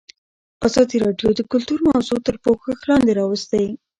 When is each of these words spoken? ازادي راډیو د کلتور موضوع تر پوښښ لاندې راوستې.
ازادي 0.67 0.97
راډیو 1.05 1.29
د 1.35 1.41
کلتور 1.51 1.79
موضوع 1.89 2.19
تر 2.27 2.35
پوښښ 2.43 2.79
لاندې 2.89 3.11
راوستې. 3.19 3.63